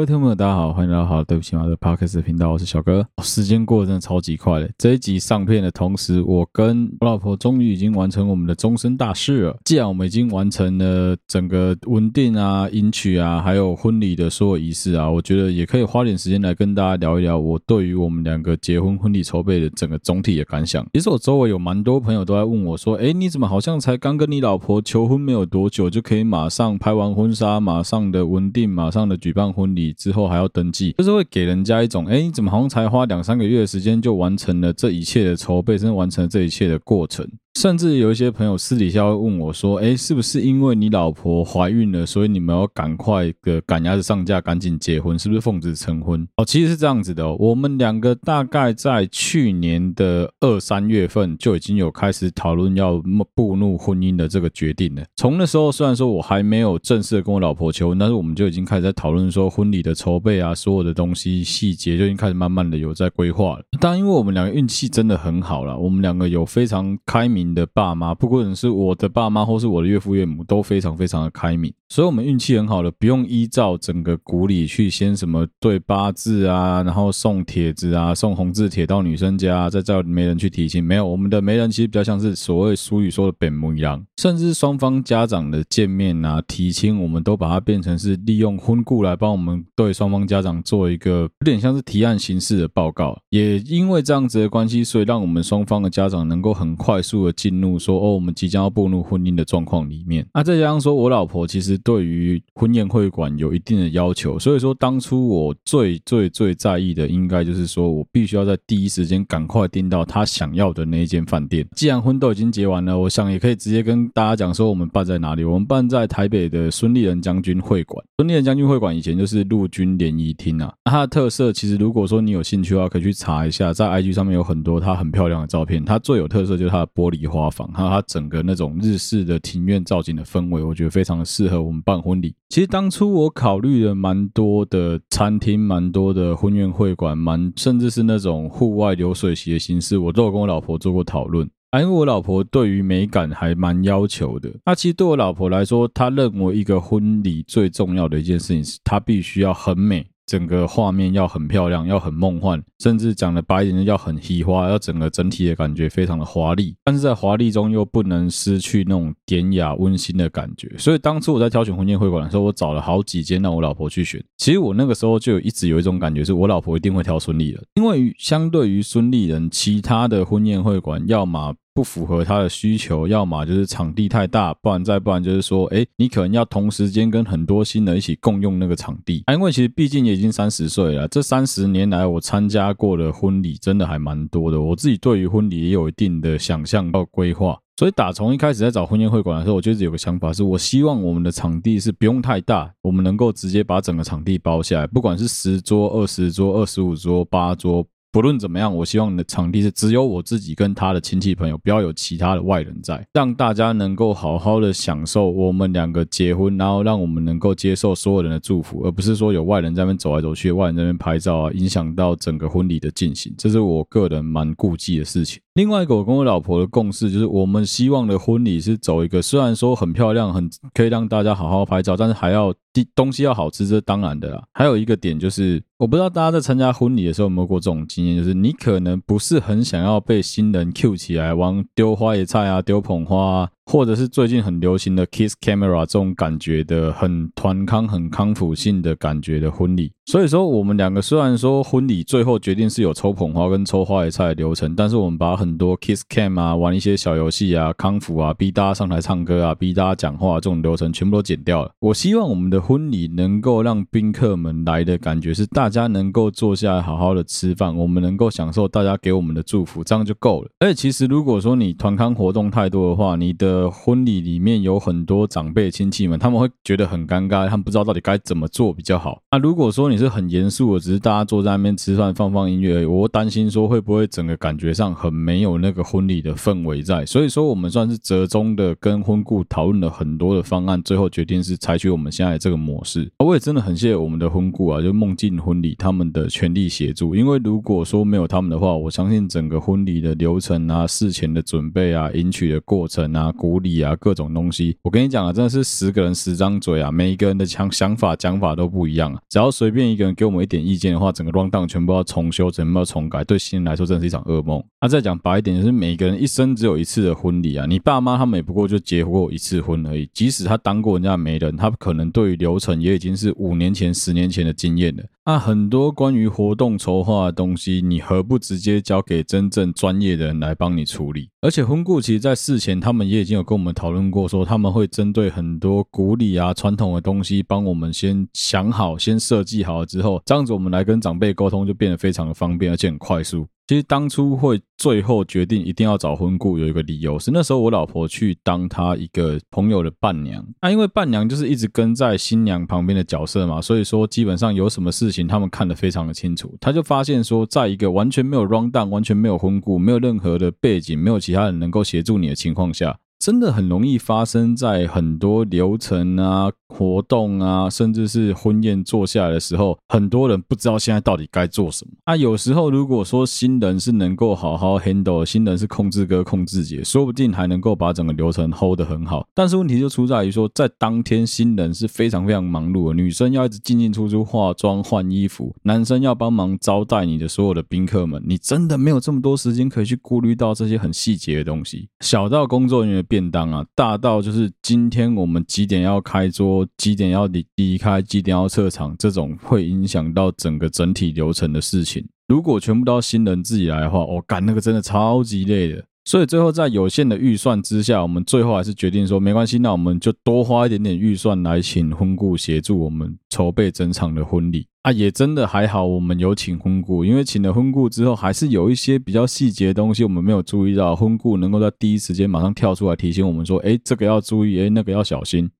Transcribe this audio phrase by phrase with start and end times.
[0.00, 3.06] 各位听众朋友，大家好，欢迎来到好对不起嘛的 Podcast 频道，我是小哥。
[3.22, 9.58] 时间过得真的超级快的，这一集上片的同时，我跟我老婆终于已经完成我们的终身大事了。
[9.62, 20.82] 既然我们已经完成了整个稳定啊、迎娶啊，还有婚礼的所有仪式啊，我觉得也可以花点时间来跟大家聊一聊我对于我们两个结婚婚礼筹备的整个总体的感想。
[20.94, 37.26] 其实我周围有蛮多朋友都在问我说：“哎，你怎么好像才刚跟你老婆求婚没有多久，就可以马上拍完婚纱，马上的稳定，马上的举办婚礼？”之后还要登记，就是会给人家一种，哎，你怎么好像才花两三个月的时间就完成了这一切的筹备，甚至完成了这一切的过程。
[37.54, 45.18] 甚至有一些朋友私底下会问我说：“诶，是不是因为你老婆怀孕了，所以你们要赶快的赶鸭子上架，赶紧结婚？
[45.18, 47.36] 是不是奉子成婚？”哦，其实是这样子的哦。
[47.40, 53.02] 我们两个大概在去年的二三月份就已经有开始讨论要
[53.34, 55.02] 步入婚姻的这个决定了。
[55.16, 63.64] 从那时候，虽然说我还没有正式的跟我老婆求婚，但是我们就已经开始在讨论说婚礼的筹备啊，所有的东西细节就已经开始慢慢的有在规划了。
[63.80, 67.39] 当然，因为我们两个运气真的很好了，我们两个有非常开明。
[67.44, 80.82] 你的爸妈，不管是我的爸妈，或是我的岳父岳母，都非常非常的开明，所以我们运气很好的，不用依照整个古礼去先什么对八字啊，然后送帖子啊，送红字帖到女生家，再叫媒人去提亲。
[80.82, 93.18] 没有，我们的媒人其实比较像是所谓俗语说的本母一样，甚至双方家长的见面啊、提亲，我们都把它变成是利用婚故来帮我们对双方家长做一个有点像是提案形式的报告。
[93.30, 97.29] 也因为这样子的关系，所以让我们双方的家长能够很快速的。
[97.32, 100.26] 进入说哦，我们即将要步入婚姻的状况里面。
[100.34, 111.66] 那再加上说，我老婆其实对于婚宴会馆有一定的要求，所以说当初我最最最在意的，应该就是说我必须要在第一时间赶快订到她想要的那一间饭店。
[111.76, 115.44] 既然婚都已经结完了，我想也可以直接跟大家讲说，我们办在哪里？
[115.44, 118.04] 我们办在台北的孙立人将军会馆。
[118.18, 120.72] 孙立人将军会馆以前就是陆军联谊厅啊。
[120.84, 125.84] 它的特色其实，如果说你有兴趣的话，可以去查一下，在 IG 上面有很多它很漂亮的照片。
[125.84, 127.19] 它最有特色就是它的玻璃。
[127.26, 132.34] 花房，还有它整个那种日式的庭院造景的氛围，我觉得非常的适合我们办婚礼。
[132.48, 141.48] 其实当初我考虑了蛮多的餐厅，蛮多的婚宴会馆，蛮甚至是那种户外流水席的形式，我都有跟我老婆做过讨论。
[141.70, 144.50] 啊，因为我老婆对于美感还蛮要求的。
[144.66, 150.04] 那其实对我老婆来说，她认为一个婚礼最重要的一件事情是，她必须要很美。
[150.30, 160.72] 整个画面要很漂亮，要很梦幻，甚至讲的白一点，要很喜花，要整个整体的感觉非常的华丽，但是在华丽中又不能失去那种典雅温馨的感觉。
[160.78, 164.22] 所以当初我在挑选婚宴会馆的时候，我找了好几间让我老婆去选。
[164.36, 179.22] 其实我那个时候就一直有一种感觉，是我老婆一定会挑孙立人，因为相对于孙立人，其他的婚宴会馆要么不符合他的需求，要么就是场地太大，不然再不然就是说，哎，你可能要同时间跟很多新人一起共用那个场地。
[179.32, 187.58] 因为其实毕竟也已经三十岁了，这三十年来我参加过的婚礼真的还蛮多的，我自己对于婚礼也有一定的想象和规划。
[187.76, 197.86] 所以打从一开始在找婚宴会馆的时候，我就有个想法，是我希望我们的场地是不用太大，我们能够直接把整个场地包下来，不管是十桌、二十桌、二十五桌、八桌。
[198.12, 215.40] 不论怎么样，我希望你的场地是只有我自己跟他的亲戚朋友，不要有其他的外人在，让大家能够好好的享受我们两个结婚，然后让我们能够接受所有人的祝福，而不是说有外人在那边走来走去，外人在那边拍照啊，影响到整个婚礼的进行，这是我个人蛮顾忌的事情。
[215.54, 222.52] 另外一个，我跟我老婆的共识就是，我们希望的婚礼是走一个虽然说很漂亮，很可以让大家好好拍照，但是还要。
[222.94, 224.42] 东西要好吃，这当然的啦。
[224.52, 233.50] 还有一个点就是，我不知道大家在参加婚礼的时候有没有过这种经验，就是你可能不是很想要被新人 cue 起来，往丢花椰菜啊，丢捧花啊。
[233.70, 251.70] 或者是最近很流行的 kiss camera 这种感觉的很团康、很康复性的感觉的婚礼，所以说我们两个虽然说婚礼最后决定是有抽捧花跟抽花椰菜的流程，但是我们把很多 kiss cam 啊、玩一些小游戏啊、康复啊、逼大家上台唱歌啊、逼大家讲话这种流程全部都剪掉了。
[251.78, 260.50] 我希望我们的婚礼能够让宾客们来的感觉是大家能够坐下来好好的吃饭，我们能够享受大家给我们的祝福，这样就够了。
[260.58, 269.20] 而且其实如果说你团康活动太多的话，你的婚礼里面有很多长辈亲戚们，他们会觉得很尴尬，他们不知道到底该怎么做比较好。
[269.32, 277.04] 那如果说你是很严肃的，只是大家坐在那边吃饭放放音乐，我担心说会不会整个感觉上很没有那个婚礼的氛围在。
[277.04, 283.10] 所以说我们算是折中的跟婚顾讨论了很多的方案，最后决定是采取我们现在这个模式。
[283.18, 294.76] 我也真的很谢谢我们的婚顾啊，就梦境婚礼他们的全力协助，因为如果说没有他们的话，我相信整个婚礼的流程啊、事前的准备啊、迎娶的过程啊、古礼啊，各种东西。
[294.82, 299.20] 我跟你讲啊，真的是十个人十张嘴啊，每一个人的想想法讲法都不一样啊。
[299.28, 304.62] 只要随便一个人给我们一点意见的话，整个 rundown 全部要重修，全部要重改，对新人来说真的是一场噩梦。
[304.80, 310.08] 那、再讲白一点，就是每个人一生只有一次的婚礼啊，你爸妈他们也不过就结过一次婚而已。
[310.14, 315.02] 即使他当过人家媒人，他可能对于流程也已经是五年前、十年前的经验了。
[315.30, 321.30] 那很多关于活动筹划的东西，你何不直接交给真正专业的人来帮你处理？
[321.40, 333.46] 而且婚顾其实在事前，他们也已经有跟我们讨论过，说他们会针对很多古礼啊、传统的东西，帮我们先想好、先设计好了之后，这样子我们来跟长辈沟通就变得非常的方便，而且很快速。
[333.70, 346.52] 其实当初会最后决定一定要找婚顾，有一个理由是那时候我老婆去当她一个朋友的伴娘，那因为伴娘就是一直跟在新娘旁边的角色嘛，所以说基本上有什么事情他们看得非常的清楚。
[346.60, 352.98] 他就发现说，在一个完全没有 rundown、完全没有婚顾、没有任何的背景、没有其他人能够协助你的情况下。
[353.20, 361.92] 真的很容易发生在很多流程啊、活动啊，甚至是婚宴坐下来的时候，很多人不知道现在到底该做什么。
[362.04, 369.26] 啊，有时候如果说新人是能够好好 handle，新人是控制哥、控制姐，说不定还能够把整个流程 hold 得很好。
[369.34, 381.88] 但是问题就出在于说，在当天新人是非常非常忙碌的，女生要一直进进出出化妆、换衣服，男生要帮忙招待你的所有的宾客们，你真的没有这么多时间可以去顾虑到这些很细节的东西。
[382.00, 383.10] 小到工作人员的。
[383.10, 392.06] 便当啊，大到就是今天我们几点要开桌，几点要离离开，几点要撤场，这种会影响到整个整体流程的事情。
[392.28, 395.84] 如果全部都要新人自己来的话，我、干那个真的超级累的。
[396.04, 404.66] 所以最后在有限的预算之下，我们最后还是决定说，没关系，那我们就多花一点点预算来请婚顾协助我们筹备整场的婚礼。
[404.82, 415.50] 啊，也真的还好，我们有请婚顾，因为请了婚顾之后，还是有一些比较细节的东西我们没有注意到，婚顾能够在第一时间马上跳出来提醒我们说，哎，这个要注意，哎，那个要小心。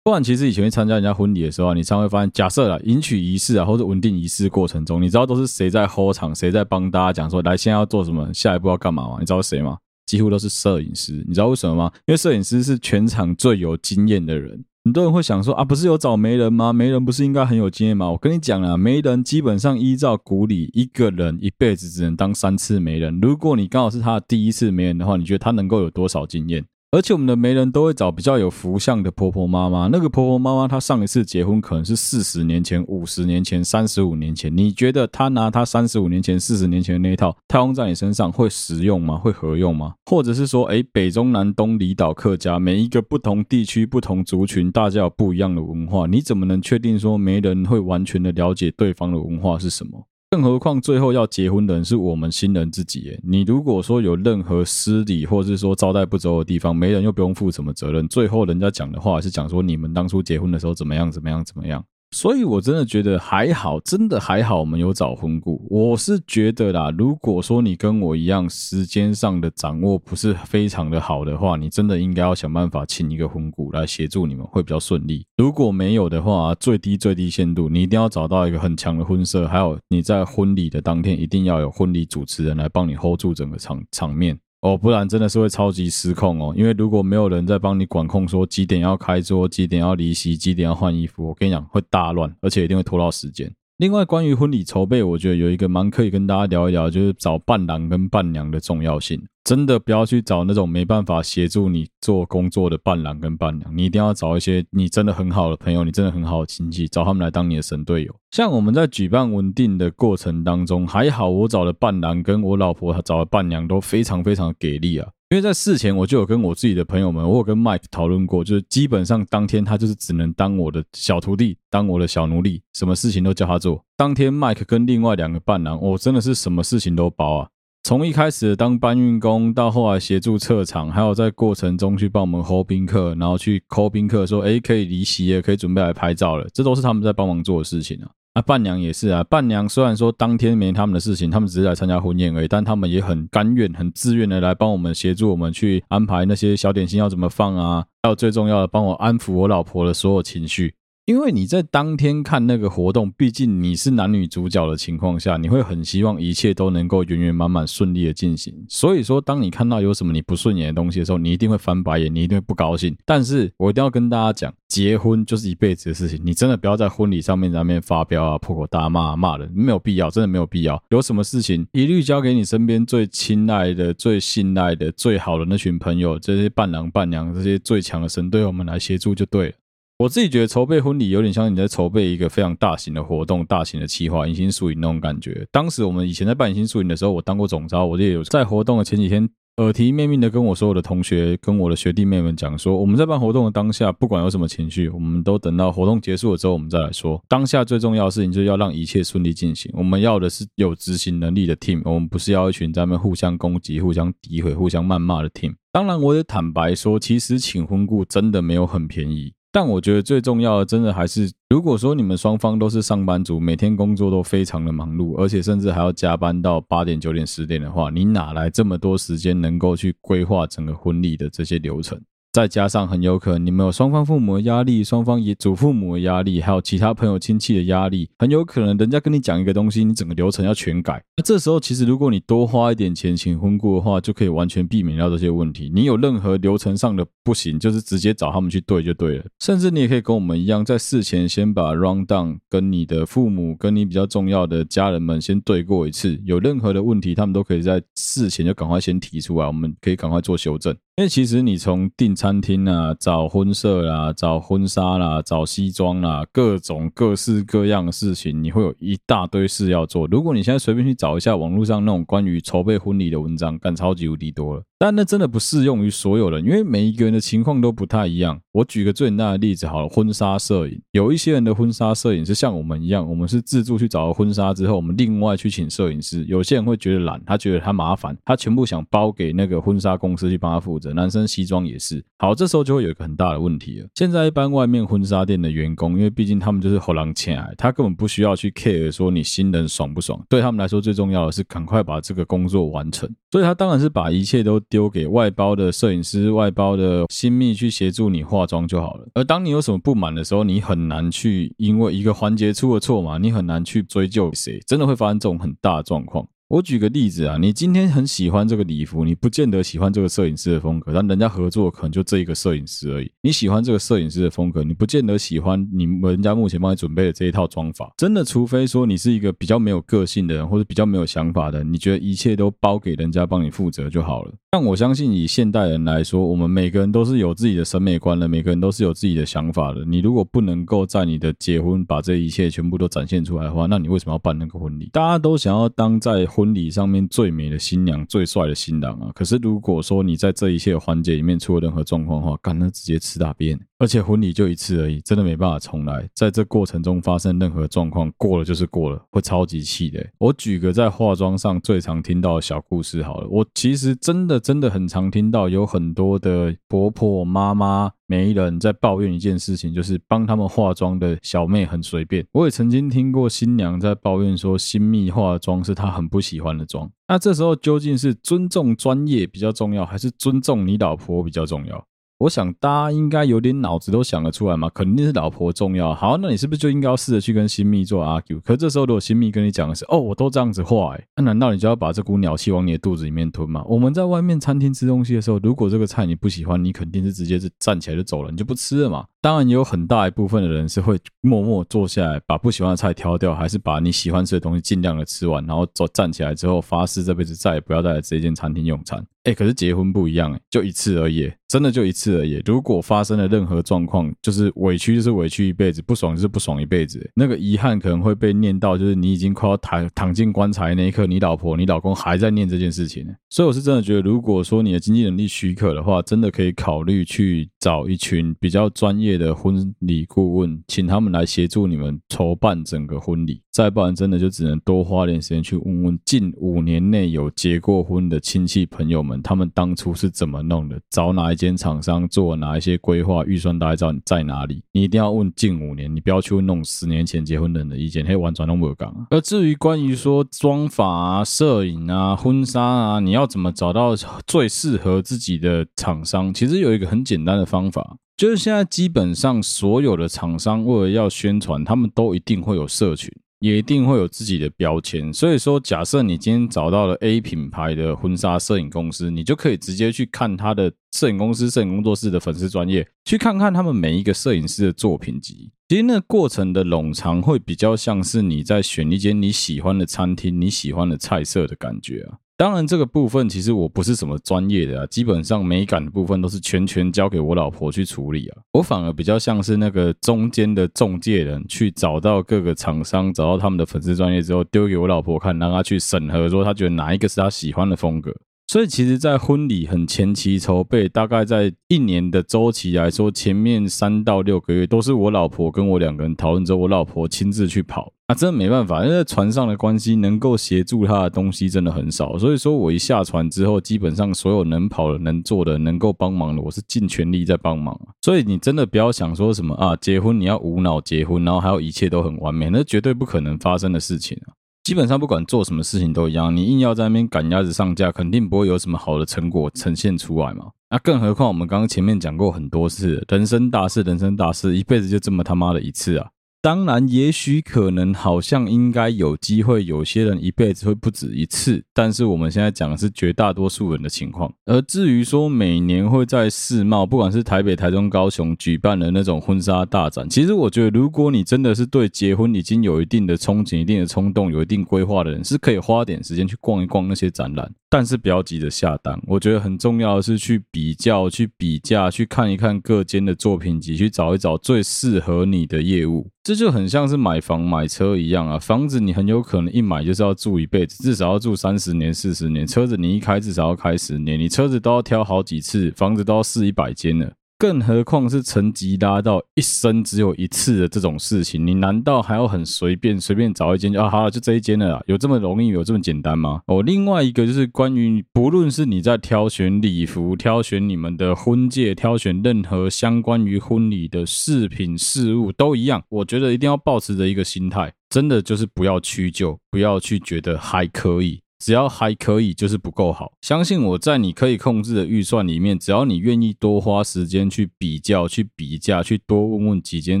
[0.04, 9.18] 不然，其实以前去参加人家婚礼的时候啊，你常会发现，假设啦，迎娶仪式啊，或者稳定仪式过程中，你知道都是谁在 hold 场，谁在帮大家讲说，来，现在要做什么，下一步要干嘛吗？
[9.20, 9.78] 你知道是谁吗？
[10.06, 11.24] 几乎都是摄影师。
[11.28, 11.92] 你知道为什么吗？
[12.06, 14.64] 因为摄影师是全场最有经验的人。
[14.84, 16.72] 很多人会想说啊，不是有找媒人吗？
[16.72, 18.10] 媒人不是应该很有经验吗？
[18.10, 23.20] 我跟你讲啊，媒人基本上依照古礼，一个人一辈子只能当三次媒人。
[23.22, 26.64] 如果你刚好是他的第一次媒人的话，你觉得他能够有多少经验？
[26.94, 29.88] 而且我们的媒人都会找比较有福相的婆婆妈妈。
[29.90, 34.54] 那个婆婆妈妈她上一次结婚可能是四十年前、五十年前、三十五年前。
[34.54, 39.16] 你觉得她拿她三十五年前、四十年前的那一套套用在你身上会实用吗？
[39.16, 39.94] 会合用吗？
[40.04, 50.06] 或者是说，诶，北中南东离岛客家每一个不同地区、不同族群，大家有不一样的文化，你怎么能确定说媒人会完全的了解对方的文化是什么？
[50.32, 53.00] 更何况，最后要结婚的人是我们新人自己。
[53.10, 58.08] 诶，你如果说有任何失礼，或者是说招待不周的地方，没人又不用负什么责任。
[58.08, 61.84] 最后人家讲的话是讲说你们当初结婚的时候怎么样，怎么样，怎么样。
[62.14, 65.66] 所以，我真的觉得还好，真的还好，我们有找婚顾。
[65.70, 75.26] 我是觉得啦，如果说你跟我一样，时间上的掌握不是非常的好的话，你真的应该要想办法请一个婚顾来协助你们，会比较顺利。
[75.38, 84.38] 如果没有的话，最低最低限度，你一定要找到一个很强的婚社，还有你在婚礼的当天一定要有婚礼主持人来帮你 hold 住整个场场面。
[84.62, 86.54] 哦，不然真的是会超级失控哦。
[86.56, 93.52] 因为如果没有人在帮你管控，说几点要开桌，几点要离席，几点要换衣服，我跟你讲会大乱，而且一定会拖到时间。
[93.82, 99.20] 另外，关于婚礼筹备，我觉得有一个蛮可以跟大家聊一聊，就是找伴郎跟伴娘的重要性。
[99.42, 108.14] 真的不要去找那种没办法协助你做工作的伴郎跟伴娘，你一定要找一些你真的很好的朋友，你真的很好的亲戚，找他们来当你的神队友。
[108.30, 115.08] 像我们在举办稳定的过程当中，还好我找的伴郎跟我老婆找的伴娘都非常非常给力啊。
[115.32, 123.82] 因为在事前我就有跟我自己的朋友们，我有跟 Mike 讨论过，就是基本上当天他就是只能当我的小徒弟，当我的小奴隶，什么事情都叫他做。
[123.96, 127.48] 当天 Mike 跟另外两个伴郎，我真的是什么事情都包啊。
[127.82, 138.10] 从一开始当搬运工，到后来协助撤场，还有在过程中去帮我们 hold 宾客，然后去抠宾客说：“诶，可以离席了，可以准备来拍照了。”这都是他们在帮忙做的事情啊。
[138.34, 139.22] 啊，伴娘也是啊。
[139.24, 150.74] 伴娘虽然说当天没他们的事情，他们只是来参加婚宴而已，但他们也很甘愿、很自愿的来帮我们协助我们去安排那些小点心要怎么放啊，还有最重要的，帮我安抚我老婆的所有情绪。
[151.04, 158.54] 因为你在当天看那个活动，毕竟你是男女主角的情况下，你会很希望一切都能够圆圆满满、顺利的进行。
[158.68, 162.96] 所以说，当你看到有什么你不顺眼的东西的时候，你一定会翻白眼，你一定会不高兴。
[163.04, 170.80] 但是我一定要跟大家讲，结婚就是一辈子的事情，你真的不要在婚礼上面在那边发飙啊、破口大骂啊、骂人，没有必要，真的没有必要。
[170.90, 179.54] 有什么事情，一律交给你身边最亲爱的、最信赖的、最好的那群朋友，这些伴郎伴娘，这些最强的神队友们来协助就对了。
[180.02, 185.46] 我自己觉得筹备婚礼有点像你在筹备一个非常大型的活动、大型的企划、迎新宿营那种感觉。
[185.52, 189.28] 当时我们以前在办迎新宿营的时候，我当过总召，我就有在活动的前几天
[189.58, 197.22] 耳提面命的跟我所有的同学、跟我的学弟妹们讲说，我们在办活动的当下，不管有什么情绪，我们都等到活动结束了之后，我们再来说。
[197.28, 199.70] 当下最重要的事情就是要让一切顺利进行。
[199.72, 205.54] 我们要的是有执行能力的 team，我们不是要一群在那互相攻击、互相诋毁、互相谩骂的 team。
[205.70, 209.34] 当然，我也坦白说，其实请婚顾真的没有很便宜。
[209.54, 222.00] 但我觉得最重要的，真的还是，如果说你们双方都是上班族，每天工作都非常的忙碌，而且甚至还要加班到八点、九点、十点的话，你哪来这么多时间能够去规划整个婚礼的这些流程？
[222.32, 231.02] 再加上很有可能你们有双方父母的压力，双方也祖父母的压力，还有其他朋友亲戚的压力，很有可能人家跟你讲一个东西，你整个流程要全改。
[231.18, 235.70] 那这时候其实如果你多花一点钱请婚顾的话，就可以完全避免掉这些问题。
[235.74, 239.24] 你有任何流程上的不行，就是直接找他们去对就对了。
[239.38, 250.74] 甚至你也可以跟我们一样，在事前先把 round down 跟你的父母、跟你比较重要的家人们先对过一次，有任何的问题，他们都可以在事前就赶快先提出来，我们可以赶快做修正。
[250.96, 260.06] 因为其实你从订餐厅啊、找婚摄啦、找婚纱啦、找西装啦，各种各式各样的事情，你会有一大堆事要做。
[260.06, 264.62] 如果你现在随便去找一下网络上那种关于筹备婚礼的文章，干超级无敌多了。
[264.82, 268.40] 但那真的不适用于所有人，因为每一个人的情况都不太一样。
[268.50, 276.24] 我举个最简单的例子好了，婚纱摄影，有一些人的婚纱摄影是像我们一样，我们是自助去找了婚纱之后，我们另外去请摄影师。
[276.24, 280.92] 有些人会觉得懒，他觉得他麻烦，他全部想包给那个婚纱公司去帮他负责。
[280.92, 282.04] 男生西装也是。
[282.18, 283.86] 好，这时候就会有一个很大的问题了。
[283.94, 293.08] 现在一般外面婚纱店的员工，因为毕竟他们就是后浪前来，他根本不需要去 care 说你新人爽不爽，对他们来说最重要的是赶快把这个工作完成。
[293.30, 294.60] 所以他当然是把一切都。
[294.72, 299.06] 丢给外包的摄影师、外包的新秘去协助你化妆就好了。
[299.12, 306.26] 而当你有什么不满的时候，你很难去因为一个环节出了错嘛，你很难去追究谁，真的会发生这种很大的状况。
[306.52, 313.10] 我举个例子啊，你今天很喜欢这个礼服，你不见得喜欢这个摄影师的风格，但人家合作可能就这一个摄影师而已。
[313.22, 317.90] 你喜欢这个摄影师的风格，你不见得喜欢你们人家目前帮你准备的这一套装法。
[317.96, 324.34] 真的，除非说你是一个比较没有个性的人，或者比较没有想法的，你觉得一切都包给人家帮你负责就好了。
[324.50, 329.86] 但我相信以现代人来说，我们每个人都是有自己的审美观的，每个人都是有自己的想法的。
[329.86, 334.90] 你如果不能够在你的结婚把这一切全部都展现出来的话，那你为什么要办那个婚礼？
[334.92, 339.12] 大家都想要当在婚婚礼上面最美的新娘、最帅的新郎啊！
[339.14, 343.56] 可是如果说你在这一切环节里面出了任何状况的话，干，那直接吃大便。
[343.82, 346.08] 而且婚礼就一次而已，真的没办法重来。
[346.14, 350.00] 在这过程中发生任何状况，过了就是过了，会超级气的。
[350.18, 362.24] 我举个在化妆上最常听到的小故事好了，我其实真的真的很常听到有很多的婆婆妈妈媒人在抱怨一件事情，就是帮他们化妆的小妹很随便。
[362.30, 366.88] 我也曾经听过新娘在抱怨说，新秘化妆是她很不喜欢的妆。
[367.08, 371.84] 那这时候究竟是尊重专业比较重要，还是尊重你老婆比较重要？
[372.22, 375.92] 我想大家应该有点脑子都想得出来嘛，肯定是老婆重要。
[375.92, 378.40] 好，那你是不是就应该要试着去跟新密做 argue？
[378.42, 383.64] 可这时候如果新密跟你讲的是，哦，我都这样子画，哎，那难道你就要把这股鸟气往你的肚子里面吞吗？
[383.66, 389.04] 我们在外面餐厅吃东西的时候，如果这个菜你不喜欢，你肯定是直接是站起来就走了，你就不吃了嘛。
[389.20, 399.04] 当然也有很大一部分的人是会默默坐下来，把不喜欢的菜挑掉，还是把你喜欢吃的东西尽量的吃完，然后走站起来之后发誓这辈子再也不要再来这间餐厅用餐。
[399.24, 402.42] 哎，可是结婚不一样，哎，就一次而已，真的就一次而已。
[402.44, 407.08] 如果发生了任何状况，就是委屈就是委屈一辈子，不爽就是不爽一辈子。
[407.14, 413.06] 那个遗憾可能会被念到，就是你已经快要躺躺进棺材那一刻，你老婆、你老公还在念这件事情。
[413.30, 423.40] 所以我是真的觉得，如果说你的经济能力许可的话，真的可以考虑去找一群比较专业的婚礼顾问，请他们来协助你们筹办整个婚礼。
[423.52, 434.64] 再不然，真的就只能多花点时间去问问近五年内有结过婚的亲戚朋友们，他们当初是怎么弄的，找哪一间厂商做哪一些规划，预算大概在在哪里？
[434.72, 439.06] 你一定要问近五年，你不要去问弄十年前结婚的人的意见，嘿，完全都没有讲啊。
[439.12, 443.94] 而至于关于说妆发啊、摄影啊、婚纱啊，你要怎么找到
[444.26, 446.32] 最适合自己的厂商？
[446.34, 447.96] 其实有一个很简单的方法。
[448.16, 453.12] 就是现在基本上所有的厂商为了要宣传，他们都一定会有社群。
[453.40, 465.50] 也一定会有自己的标签，所以说，假设你今天找到了 A 品牌的婚纱摄影公司，你就可以直接去看他的摄影公司、摄影工作室的粉丝专业，去看看他们每一个摄影师的作品集。
[465.68, 472.18] 其实那过程的冗长，会比较像是你在选一间你喜欢的餐厅、你喜欢的菜色的感觉啊。
[472.36, 478.42] 当然，这个部分其实我不是什么专业的啊，基本上美感的部分都是全权交给我老婆去处理啊。
[478.52, 488.12] 我反而比较像是那个中间的中介人，去找到各个厂商，找到他们的粉丝专业之后，丢给我老婆看，让她去审核，说她觉得哪一个是她喜欢的风格。
[488.48, 497.90] 所以，其实，在婚礼很前期筹备，大概在一年的周期来说，前面三到六个月都是我老婆跟我两个人讨论之后，我老婆亲自去跑。
[498.08, 502.18] 啊，真的没办法，因为船上的关系，能够协助她的东西真的很少。
[502.18, 507.78] 所以说我一下船之后，基本上所有能跑的、能做的、能够帮忙的，我是尽全力在帮忙。
[508.02, 514.34] 所以你真的不要想说什么啊，结婚你要无脑结婚，然后还有一切都很完美，那绝对不可能发生的事情啊。
[514.64, 520.50] 基本上不管做什么事情都一样，你硬要在那边赶鸭子上架，肯定不会有什么好的成果呈现出来嘛。
[520.70, 526.08] 那更何况我们刚刚前面讲过很多次，人生大事，人生大事，一辈子就这么他妈的一次啊！
[526.42, 531.62] 当然，也许可能好像应该有机会，有些人一辈子会不止一次。
[531.72, 534.34] 但是我们现在讲的是绝大多数人的情况。
[534.46, 547.48] 而至于说每年会在世贸，不管是台北、台中、高雄举办的那种婚纱大展，其实我觉得，如果你真的是对结婚已经有一定的憧憬、一定的冲动、有一定规划的人，是可以花点时间去逛一逛那些展览。
[547.70, 556.10] 但是不要急着下单，我觉得很重要的是去比较、去比价、去看一看各间的作品集，去找一找最适合你的业务。
[556.24, 567.12] 这就很像是买房买车一样啊，房子你很有可能一买就是要住一辈子，至少要住三十年、四十年；车子你一开至少要开十年，你车子都要挑好几次，房子都要试一百间了。
[567.42, 574.82] 更何况是层级拉到一生只有一次的这种事情，你难道还要很随便随便找一间就啊好了，就这一间了啦？
[574.86, 576.42] 有这么容易，有这么简单吗？
[576.46, 591.20] 哦，另外一个就是关于，不论是你在挑选礼服、挑选你们的婚戒、挑选任何相关于婚礼的饰品饰物都一样，我觉得一定要保持着一个心态，真的就是不要屈就，不要去觉得还可以。
[591.42, 593.14] 只要还可以，就是不够好。
[593.20, 600.00] 相信我在你可以控制的预算里面，只要你愿意多花时间去比较、去比价、去多问问几间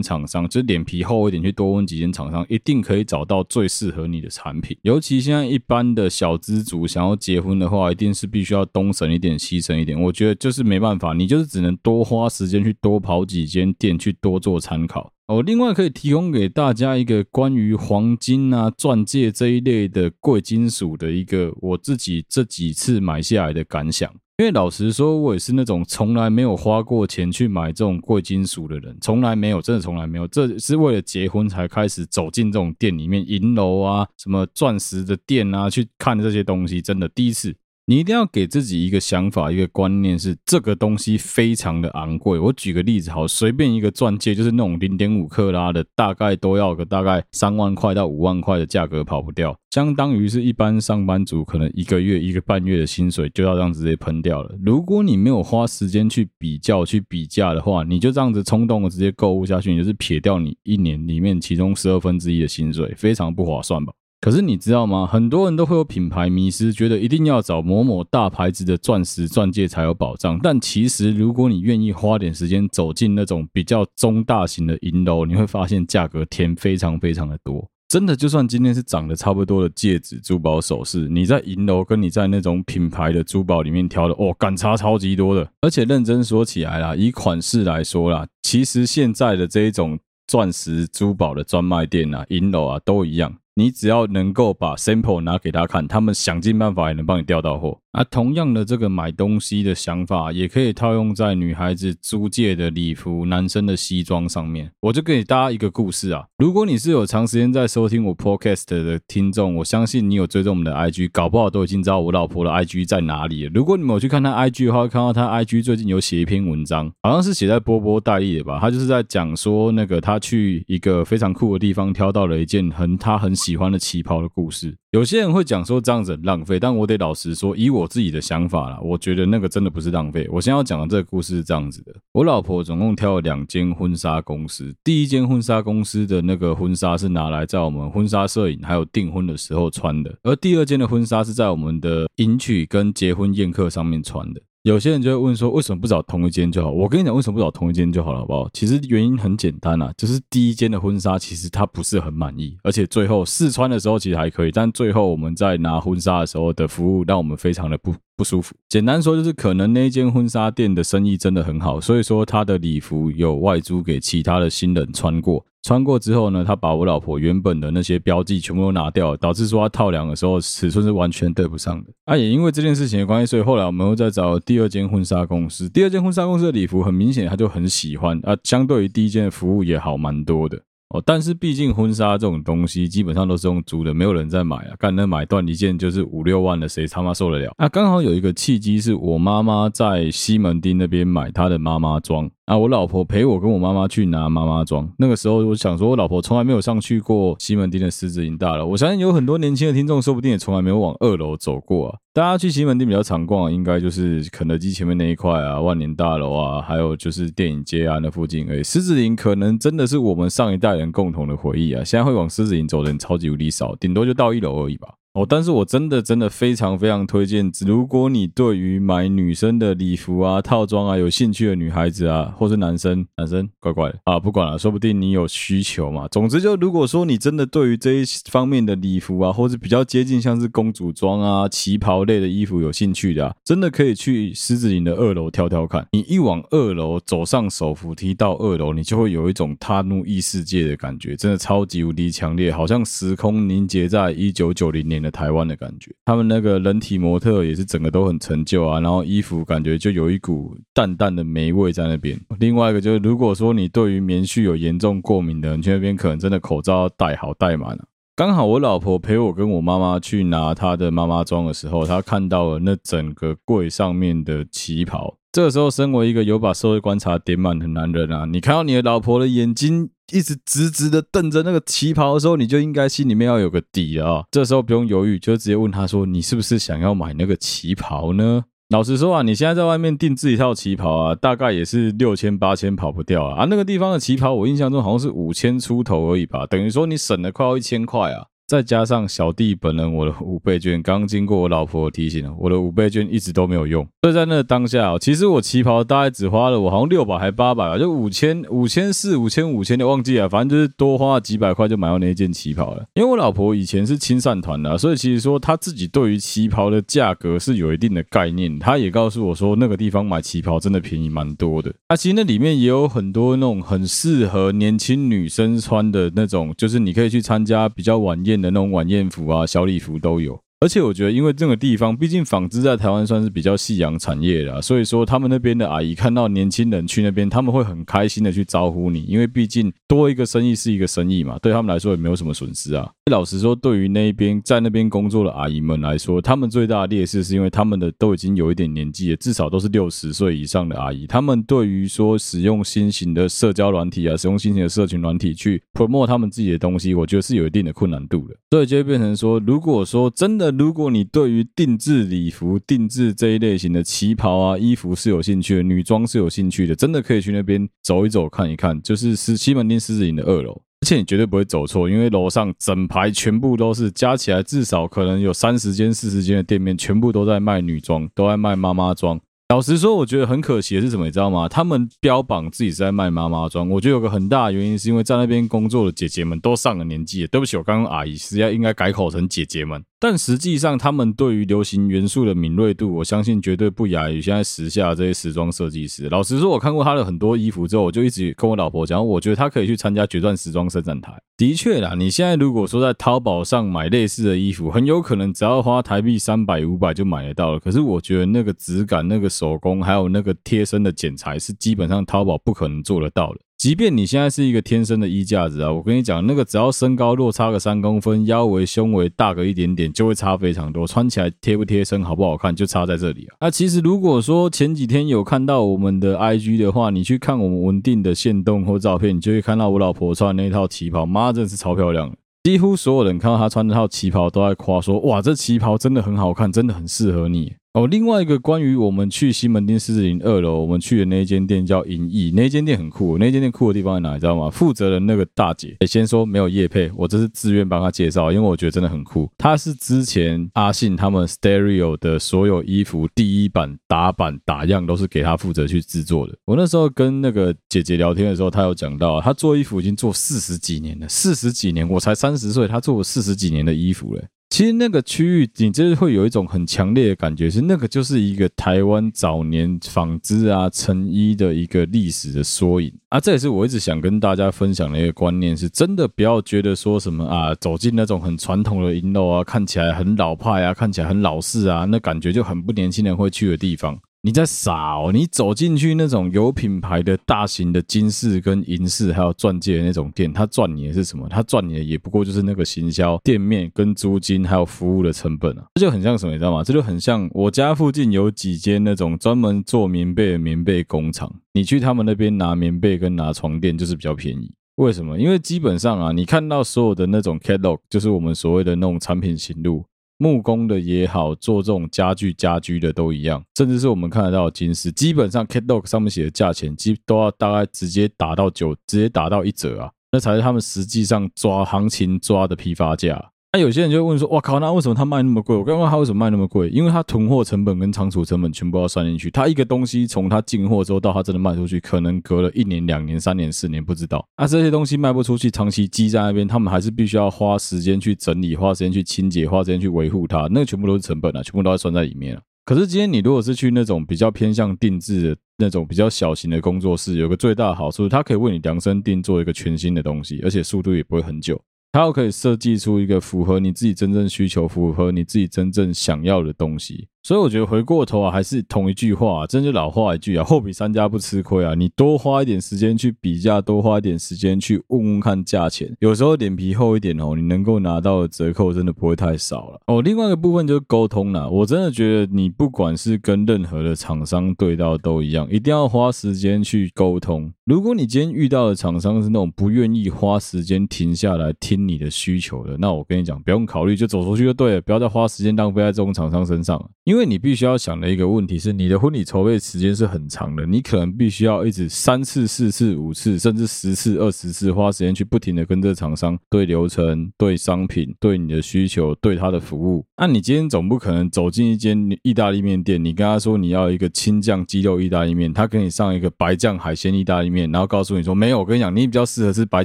[0.00, 4.78] 厂商，就脸皮厚一点，去多问几间厂商，一定可以找到最适合你的产品。
[4.82, 10.00] 尤其现在一般的小资族想要结婚的话，一定是必须要东省一点、西省一点。
[10.00, 15.12] 我觉得就是没办法，你就是只能多花时间去多跑几间店，去多做参考。
[15.32, 24.12] 我另外可以提供给大家一个关于黄金啊、钻戒这一类的贵金属的一个我自己这几次买下来的感想。
[24.38, 30.26] 因为老实说，我也是那种从来没有花过钱去买这种贵金属的人，从来没有，真的从来没有。
[30.28, 37.54] 这是为了结婚才开始走进这种店里面，银楼啊、什么钻石的店啊，去看这些东西，真的第一次。
[37.92, 42.38] 你一定要给自己一个想法，一个观念是这个东西非常的昂贵。
[42.38, 54.56] 我举个例子，好，随便一个钻戒，就是那种零点五克拉的，大概都要个大概三万块到五万块的价格，跑不掉，相当于是一般上班族可能一个月一个半月的薪水就要这样直接喷掉了。
[54.64, 63.92] 如果你没有花时间去比较、去比价的话，你就这样子冲动的直接购物下去，你就是撇掉你一年里面其中十二分之一的薪水，非常不划算吧？
[64.22, 65.04] 可是你知道吗？
[65.04, 70.38] 很多人都会有品牌迷失，觉得一定要找某某大牌子的钻石钻戒才有保障。
[70.40, 77.68] 但其实，如果你愿意花点时间走进那种比较中大型的银楼，你会发现价格甜非常非常的多。
[77.88, 85.50] 真的，就算今天是长得差不多的戒指、珠宝首饰，你在银楼跟你在那种品牌的珠宝里面挑的，哦，感差超级多的。
[85.62, 93.34] 而且认真说起来啦，以款式来说啦，其实现在的这一种钻石珠宝的专卖店啊、银楼啊，都一样。
[93.54, 97.81] 你只要能够把 sample 拿给他看，他们想尽办法也能帮你调到货。
[97.92, 104.70] 啊，同样的这个买东西的想法，也可以套用在女孩子租借的礼服、男生的西装上面。
[104.80, 113.50] 我就给大家一个故事啊，如果你是有长时间在收听我 podcast 的听众，我相信你有追踪我们的 IG，搞不好都已经知道我老婆的 IG 在哪里了。
[113.52, 118.58] 如果你没有去看她 IG 的话，会看到她 IG 最近有写一篇文章，好像是写在波波代理的吧。
[118.58, 124.78] 他就是在讲说，那个他去一个非常酷的地方，挑到了一件很他很喜欢的旗袍的故事。
[124.92, 130.28] 有些人会讲说这样子很浪费，但我得老实说，以我自己的想法啦，我觉得那个真的不是浪费。
[130.30, 144.42] 我先要讲的这个故事是这样子的：我老婆总共挑了两间婚纱公司，第一间婚纱公司的那个婚纱是拿来在我们婚纱摄影还有订婚的时候穿的，而第二间的婚纱是在我们的迎娶跟结婚宴客上面穿的。
[144.62, 146.70] 有些人就会问说，为什么不找同一间就好？
[146.70, 148.48] 我跟你讲，为什么不找同一间就好了，好不好？
[148.52, 158.54] 其实原因很简单啊，就是第一间的婚纱其实他不是很满意，而且最后试穿的时候其实还可以，但最后我们在拿婚纱的时候的服务让我们非常的不不舒服。
[158.68, 165.44] 简单说就是，可能那间婚纱店的生意真的很好，所以说他的礼服有外租给其他的新人穿过。
[165.64, 171.90] 穿过之后呢，他把我老婆原本的那些标记全部都拿掉，导致说他套量的时候尺寸是完全对不上的。
[172.04, 175.68] 啊，也因为这件事情的关系，所以后来我们又再找第二间婚纱公司。
[175.68, 180.60] 第二间婚纱公司的礼服很明显他就很喜欢啊，相对于第一间的服务也好蛮多的。
[180.92, 184.74] 哦，但是毕竟婚纱这种东西基本上都是用租的，没有人在买啊。
[184.78, 187.54] 干那买断一件就是五六万的，谁他妈受得了？
[187.56, 194.92] 那刚好有一个契机，是我妈妈在西门町那边买她的妈妈装啊，我老婆陪我跟我妈妈去拿妈妈装。
[194.98, 201.98] 那个时候我想说，我老婆从来没有上去过西门町的狮子林大楼，我相信有很多年轻的听众，说不定也从来没有往二楼走过啊。
[202.12, 208.48] 大家去西门町比较常逛，应该就是肯德基前面那一块啊，万年大楼啊，还有就是电影街啊那附近。
[208.50, 211.84] 而已，狮子林可能真的是我们上一代人共同的回忆啊。
[211.84, 214.88] 现在会往狮子林走的人超级无敌少，顶多就到一楼而已吧。
[215.14, 226.08] 哦，但是我真的真的非常非常推荐，如果你对于买女生的礼服啊、套装啊有兴趣的女孩子啊，或是男生，男生乖乖啊，不管了，说不定你有需求嘛。
[226.08, 235.86] 总之，就如果说你真的对于这一方面的礼服啊，或是比较接近像是公主装啊、旗袍类的衣服有兴趣的啊，真的可以去狮子林的二楼挑挑看。
[235.92, 245.01] 你一往二楼走上手扶梯到二楼，你就会有一种踏入异世界的感觉，真的超级无敌强烈，好像时空凝结在一九九零年。
[245.10, 252.18] 台湾的感觉，他们那个人体模特也是整个都很陈旧啊，然后衣服感觉就有一股淡淡的霉味在那边。
[252.38, 257.84] 另外一个就是，如果说你对于棉絮有严重过敏的你，去那边可能真的口罩要戴好戴满了。
[258.14, 265.16] 刚好我老婆陪我跟我妈妈去拿她的妈妈装的时候，她看到了那整个柜上面的旗袍。
[265.32, 274.24] 这个时候，身为一个有把社会观察点满的男人啊，你看到你的老婆的眼睛一直直直的瞪着那个旗袍的时候，你就应该心里面要有个底啊。
[274.30, 283.42] 这时候不用犹豫，就直接问他说：“你是不是想要买那个旗袍呢？”老实说啊，你现在在外面定制一套旗袍啊，大概也是六千八千跑不掉啊。
[283.42, 288.26] 啊，那个地方的旗袍，我印象中好像是五千出头而已吧，等于说你省了快要一千块啊。
[288.46, 293.86] 再加上小弟本人，我的五倍券刚经过我老婆提醒了，我的五倍券一直都没有用。
[294.02, 302.84] 所以在那个当下，其实我旗袍大概只花了我好像六百还八百吧，就五千五千四五千五千的忘记了，反正就是多花了几百块就买到那一件旗袍了。
[302.94, 308.58] 因为我老婆以前是亲善团的，所以其实说她自己对于旗袍的价格是有一定的概念。
[308.58, 311.72] 她也告诉我说，那个地方买旗袍真的便宜蛮多的。
[311.86, 320.41] 啊，其实那里面也有很多那种很适合年轻女生穿的那种，就是你可以去参加比较晚宴的那种晚宴服啊，小礼服都有。
[320.62, 332.88] 而且我觉得，因为这个地方毕竟纺织在台湾算是比较夕阳产业的，所以说他们那边的阿姨看到年轻人去那边，他们会很开心的去招呼你，因为毕竟多一个生意是一个生意嘛，对他们来说也没有什么损失啊。
[333.10, 350.51] 老实说，对于那边在那边工作的阿姨们来说，他们最大的劣势是因为他们的都已经有一点年纪了，至少都是六十岁以上的阿姨，他们对于说使用新型的社交软体啊，使用新型的社群软体去 promote 他们自己的东西，我觉得是有一定的困难度的，所以就会变成说，如果说真的。
[350.56, 358.80] 如果你对于定制礼服、定制这一类型的旗袍啊、衣服是有兴趣的，女装是有兴趣的，真的可以去那边走一走、看一看。
[358.82, 369.20] 就是西门町狮子林的二楼，而且你绝对不会走错，因为楼上整排全部都是加起来至少可能有三十间、四十间的店面，全部都在卖女装，都在卖妈妈装。
[369.52, 371.46] 老实说，我觉得很可惜的是什么，你知道吗？
[371.46, 377.28] 他们标榜自己是在卖妈妈装，我觉得有个很大的原因是因为在那边工作的姐姐们都上了年纪了。
[377.28, 379.84] 对不起，我刚刚阿姨实在应该改口成姐姐们。
[380.00, 386.08] 但实际上，他们对于流行元素的敏锐度，我相信绝对不亚于现在时下这些时装设计师。
[386.08, 391.12] 老实说，我看过他的很多衣服之后，我就一直跟我老婆讲，我觉得他可以去参加决战时装生产台。
[391.36, 397.60] 的确啦，你现在如果说在淘宝上买类似的衣服，很有可能只要花台币三百五百就买得到了。
[397.60, 403.40] 可是我觉得那个质感、那个手工，还有那个贴身的剪裁，是基本上淘宝不可能做得到的。
[403.58, 410.86] 即便你现在是一个天生的衣架子啊，我跟你讲，那个只要身高落差个三公分，腰围胸围大个一点点，就会差非常多。
[410.86, 413.36] 穿起来贴不贴身，好不好看，就差在这里啊。
[413.40, 422.12] 那其实如果说前几天有看到我们的 IG 的话，你去看我们文定的线动或照片，你就会看到我老婆穿那套旗袍，妈真是超漂亮。
[422.42, 427.52] 几乎所有人看到她穿那套旗袍，都在夸说：哇，这旗袍真的很好看，真的很适合你。
[427.74, 433.16] 哦，另外一个关于我们去西门町狮子林二楼，我们去的那一间店叫银翼，那间店很酷。
[433.16, 434.12] 那间店酷的地方在哪？
[434.12, 434.50] 你知道吗？
[434.50, 439.26] 负责人那个大姐，先说没有业配，我这是自愿帮她介绍，因为我觉得真的很酷。
[439.38, 446.36] 她是之前阿信他们 Stereo 的所有衣服第一版打版打样都是给她负责去制作的。
[446.44, 454.22] 我那时候跟那个姐姐聊天的时候，她有讲到，她做衣服已经做四十几年了，四十几年，我才三十岁，她做了四十几年的衣服了。
[454.52, 463.18] 其实那个区域，你就是会有一种很强烈的感觉，是那个就是一个台湾早年纺织啊、成衣的一个历史的缩影啊。
[463.18, 473.98] 这也是我一直想跟大家分享的一个观念，是真的不要觉得说什么啊，走进那种很传统的银楼啊，看起来很老派啊，看起来很老式啊，那感觉就很不年轻人会去的地方。
[474.24, 475.10] 你在傻哦！
[475.12, 481.28] 你走进去那种有品牌的大型的金饰跟银饰，还有钻戒的那种店，他赚你的是什么？
[481.28, 485.64] 他赚你的也不过就是那个行销、店面跟租金，还有服务的成本啊！
[485.74, 486.62] 这就很像什么，你知道吗？
[486.62, 494.52] 这就很像我家附近有几间那种专门做棉被的棉被工厂，你去他们那边拿棉被跟拿床垫就是比较便宜。
[494.76, 495.18] 为什么？
[495.18, 499.84] 因为基本上啊，你看到所有的那种 catalog，就是我们所谓的那种产品型录。
[500.22, 513.31] 木工的也好，做这种家具家居的都一样，甚至是我们看得到的金饰，基本上 catalog 上面写的价钱，基都要大概直接打到九，直接打到一折啊，那才是他们实际上抓行情抓的批发价。
[513.54, 519.30] 那、有些人就会问说：“哇靠，那为什么他卖那么贵？”我刚刚问他为什么卖那么贵，因为他囤货成本跟仓储成本全部要算进去。
[519.30, 524.26] 他一个东西从他进货之后到他真的卖出去，可能隔了一年、两年、三年、四年，不知道。
[524.36, 532.40] 啊，这些东西卖不出去，长期积在那边，他们还是必须要花时间去整理，花时间去清洁，花时间去维护它，那个全部都是成本啊，全部都要算在里面了。
[532.64, 541.60] 可是今天你如果是去那种比较偏向定制的那种比较小型的工作室，有个最大的好处，它可以为你量身定做一个全新的东西，而且速度也不会很久。
[541.92, 547.08] 它要可以设计出一个符合你自己真正需求、符合你自己真正想要的东西。
[547.24, 551.72] 所以我觉得回过头啊，还是同一句话啊，真就老话一句啊，货比三家不吃亏啊。
[551.74, 560.02] 你多花一点时间去比价，多花一点时间去问问看价钱，有时候脸皮厚一点哦，你能够拿到的折扣真的不会太少了哦。
[560.02, 567.52] 另外一个部分就是沟通啦，我真的觉得你不管是跟任何的厂商对到都一样，一定要花时间去沟通。
[567.64, 576.90] 如果你今天遇到的厂商是那种不愿意花时间停下来听你的需求的，那我跟你讲，不用考虑，就走出去就对了，不要再花时间浪费在这种厂商身上了。
[577.12, 590.06] 因为你必须要想的一个问题是，你的婚礼筹备时间是很长的，你可能必须要一直三次、四次、五次，甚至十次、二十次，花时间去不停的跟这厂商对流程、对商品、对你的需求、对他的服务。
[590.16, 599.84] 那你今天总不可能走进一间意大利面店，你跟他说你要一个青酱鸡肉意大利面，他给你上一个白酱海鲜意大利面，然后告诉你说没有，我跟你讲，你比较适合吃白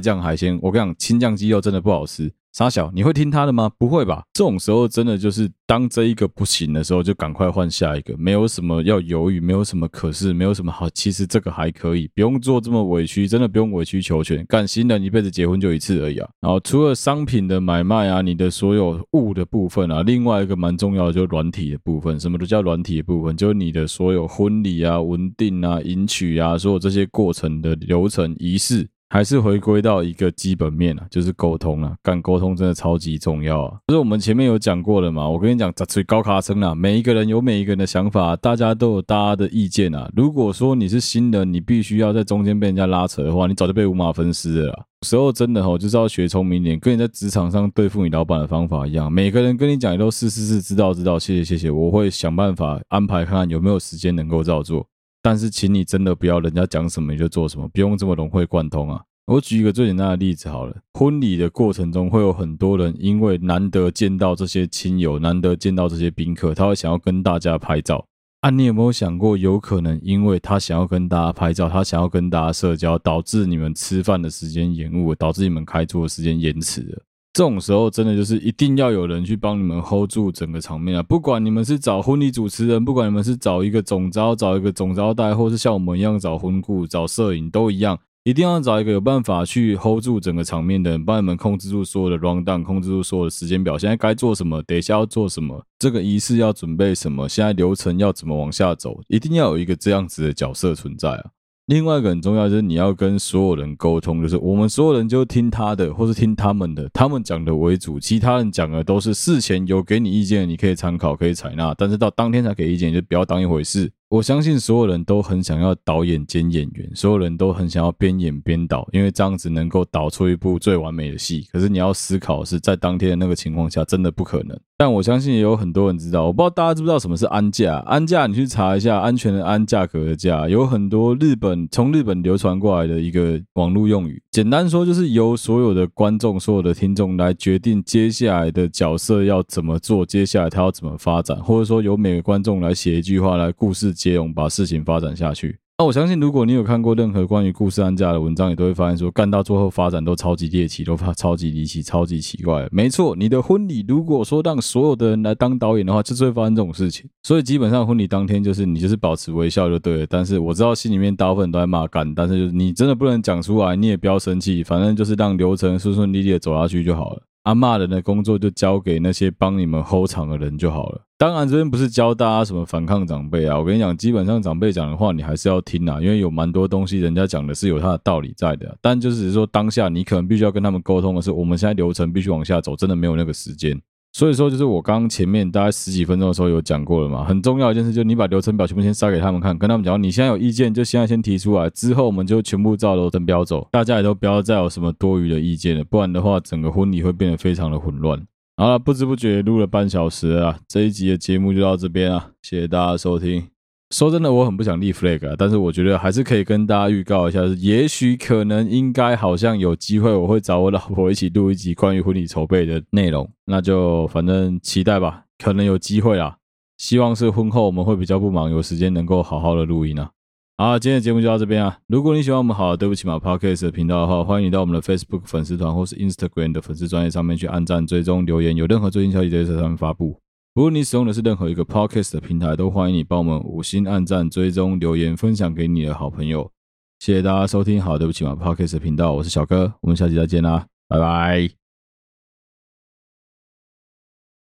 [0.00, 0.58] 酱海鲜。
[0.62, 2.32] 我跟你讲，青酱鸡肉真的不好吃。
[2.52, 3.70] 傻小，你会听他的吗？
[3.78, 4.24] 不会吧？
[4.32, 8.16] 这种时候真的就是当这一个不行的时候，就赶快换下一个。
[8.16, 10.88] 没有什么要犹豫，没有什么可是，没有什么好。
[10.90, 14.44] 其实这个还可以，不用做这么委屈，真的不用委曲求全。
[14.46, 16.28] 干新人一辈子结婚就一次而已啊。
[16.40, 22.18] 然后除了商品的买卖啊，你的所有物的部分啊，另外一个蛮重要的就是软体的部分。
[22.18, 28.88] 什么都叫软体的部分，就是你的所有婚礼啊、文定啊、迎娶啊，所有这些过程的流程仪式。
[29.10, 33.78] 还是回归到一个基本面啊，就是沟通啊，干沟通真的超级重要啊。
[33.88, 40.10] 就是我们前面有讲过了嘛，我跟你讲，最高卡层啊，每一个人有每一个人的想法，大家都有大家的意见啊。
[40.14, 44.84] 如果说你是新人，你必须要在中间被人家拉扯的话，你早就被五马分尸了。
[45.06, 49.10] 时候真的吼，就是要学聪明点，跟你在职场上对付你老板的方法一样。
[49.10, 54.84] 每个人跟你讲，你都是是是，知道知道，谢谢谢谢，我会想办法安排看看有没有时间能够照做。
[55.20, 59.02] 但是，请你真的不要人家讲什么你就做什么，不用这么融会贯通啊！
[59.26, 68.06] 我举一个最简单的例子好了，婚礼的过程中会有很多人，因为难得见到这些亲友，难得见到这些宾客，他会想要跟大家拍照。
[68.40, 77.02] 啊，你有没有想过，有可能因为他想要跟大家拍照，他想要跟大家社交，导致你们吃饭的时间延误，导致你们开桌的时间延迟了？
[77.32, 81.02] 这种时候，真的就是一定要有人去帮你们 hold 住整个场面啊！
[81.02, 93.78] 不管你们是找婚礼主持人，不管你们是找一个总招，找一个总招待，或是像我们一样找婚顾、找摄影，都一样，一定要找一个有办法去 hold 住整个场面的人，帮你们控制住所有的 rundown，控制住所有的时间表。
[93.78, 101.24] 现在该做什么，等一下要做什么，这个仪式要准备什么，现在流程要怎么往下走，一定要有一个这样子的角色存在啊！
[101.68, 113.92] 另外一个很重要就是你要跟所有人沟通，就是我们所有人就听他的，或是听他们的，他们讲的为主，其他人讲的都是事前有给你意见，你可以参考，可以采纳，但是到当天才给意见，就不要当一回事。
[114.10, 121.46] 我相信所有人都很想要导演兼演员，所有人都很想要边演边导，因为这样子能够导出一部最完美的戏。
[121.52, 124.58] 可是你要思考是在当天的那个情况下，真的不可能。
[124.78, 127.82] 但我相信也有很多人知道，我不知道大家知不知道什么是安价？
[127.84, 134.22] 安价你去查一下，安全的安，价格的价，有很多日本从日本流传过来的一个网络用语。
[134.30, 143.92] 简单说就是由所有的观众、所有的听众来决定接下来的角色要怎么做，接下来他要怎么发展，或者说由每个观众来写一句话来故事。
[143.98, 145.58] 接龙把事情发展下去。
[145.80, 152.66] 那我相信，如果你有看过任何关于故事安价的文章，你都会发现说，干到最后发展都超级猎奇，都发超级离奇、超级奇怪。
[152.72, 157.08] 没错，你的婚礼如果说让所有的人来当导演的话，就是会发生这种事情。
[157.22, 160.06] 所以基本上婚礼当天就是你就是保持微笑就对了。
[160.10, 167.22] 但是我知道心里面大部分都在骂干，但是就是你真的不能讲出来，你也不要生气，反正就是让流程顺顺利利的走下去就好了。
[167.48, 171.00] 啊，骂人的工作就交给那些帮你们 hold 场的人就好了。
[171.16, 173.58] 当然，这边不是教大家什么反抗长辈啊。
[173.58, 178.76] 我跟你讲，基本上长辈讲的话，你还是要听啊，因为有蛮多东西人家讲的是有他的道理在的。
[178.82, 183.80] 但就是说，当下你可能必须要跟他们沟通的是，我们现在流程必须往下走，真的没有那个时间。
[184.12, 198.20] 所以说，就是我刚前面大概十几分钟的时候有讲过了嘛，很重要一件事，就是你把流程表全部先塞给他们看，跟他们讲，你现在有意见就现在先提出来，之后我们就全部照流程表走，大家也都不要再有什么多余的意见了，不然的话，整个婚礼会变得非常的混乱。
[198.56, 203.57] 好了，不知不觉录了半小时啊，这一集的节目就到这边啊，谢谢大家收听。
[203.90, 216.36] 说真的，我很不想立 flag 啊，但是我觉得还是可以跟大家预告一下，也许可能应该好像有机会，我会找我老婆一起录一集关于婚礼筹备的内容，那就反正期待吧，可能有机会啦。
[216.76, 220.10] 希望是婚后我们会比较不忙，有时间能够好好的录音啊。
[220.58, 221.78] 好，今天的节目就到这边啊。
[221.86, 230.20] 如果你喜欢我们好对不起嘛 Podcast 的频道的话，欢迎你到我们的 Facebook 粉丝团或是 Instagram 的粉丝专页上面去按赞、追踪、留言，有任何最新消息都在上面发布。
[230.58, 236.50] 如果你使用的是任何一个 Podcast 的平台，都欢迎你帮我们五星按赞、追踪、留言、分享给你的好朋友。
[236.98, 241.57] 谢谢大家收听，好，对不起嘛，Podcast 频道，我是小哥，我们下期再见啦，拜拜。